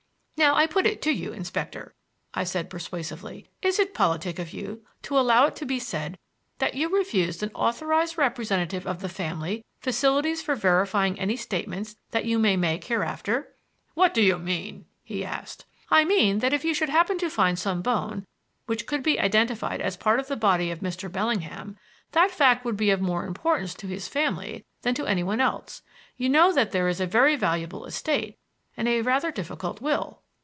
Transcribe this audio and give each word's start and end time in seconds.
"Now 0.37 0.55
I 0.55 0.65
put 0.65 0.87
it 0.87 1.03
to 1.03 1.11
you, 1.11 1.33
Inspector," 1.33 1.93
said 2.45 2.65
I, 2.65 2.67
persuasively, 2.67 3.47
"is 3.61 3.77
it 3.77 3.93
politic 3.93 4.39
of 4.39 4.51
you 4.53 4.83
to 5.03 5.19
allow 5.19 5.45
it 5.45 5.55
to 5.57 5.67
be 5.67 5.77
said 5.77 6.17
that 6.57 6.73
you 6.73 6.89
refused 6.89 7.43
an 7.43 7.51
authorized 7.53 8.17
representative 8.17 8.87
of 8.87 9.01
the 9.01 9.07
family 9.07 9.63
facilities 9.81 10.41
for 10.41 10.55
verifying 10.55 11.19
any 11.19 11.35
statements 11.37 11.95
that 12.09 12.25
you 12.25 12.39
may 12.39 12.57
make 12.57 12.85
hereafter?" 12.85 13.53
"What 13.93 14.15
do 14.15 14.21
you 14.23 14.39
mean?" 14.39 14.87
he 15.03 15.23
asked. 15.23 15.65
"I 15.91 16.05
mean 16.05 16.39
that 16.39 16.53
if 16.53 16.65
you 16.65 16.73
should 16.73 16.89
happen 16.89 17.19
to 17.19 17.29
find 17.29 17.59
some 17.59 17.83
bone 17.83 18.25
which 18.65 18.87
could 18.87 19.03
be 19.03 19.19
identified 19.19 19.79
as 19.79 19.95
part 19.95 20.19
of 20.19 20.27
the 20.27 20.35
body 20.35 20.71
of 20.71 20.79
Mr. 20.79 21.09
Bellingham, 21.11 21.77
that 22.13 22.31
fact 22.31 22.65
would 22.65 22.77
be 22.77 22.89
of 22.89 22.99
more 22.99 23.27
importance 23.27 23.75
to 23.75 23.85
his 23.85 24.07
family 24.07 24.65
than 24.81 24.95
to 24.95 25.05
anyone 25.05 25.39
else. 25.39 25.83
You 26.17 26.29
know 26.29 26.51
that 26.51 26.71
there 26.71 26.87
is 26.89 26.99
a 26.99 27.05
very 27.05 27.35
valuable 27.35 27.85
estate 27.85 28.39
and 28.75 28.87
a 28.87 29.01
rather 29.03 29.31
difficult 29.31 29.79
will." 29.81 30.17